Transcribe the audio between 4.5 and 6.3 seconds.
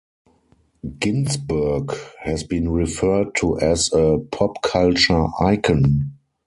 culture icon".